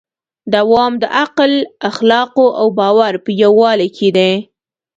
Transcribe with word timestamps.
دوام 0.53 0.93
د 1.01 1.03
عقل، 1.19 1.53
اخلاقو 1.89 2.45
او 2.59 2.67
باور 2.79 3.13
په 3.23 3.31
یووالي 3.41 3.89
کې 3.97 4.09
دی. 4.17 4.33